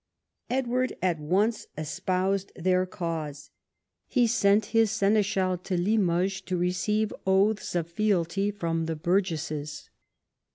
[0.49, 3.51] Edward at once espoused their cause.
[4.07, 9.91] He sent his seneschal to Limoges to receive oaths of fealty from the burgesses.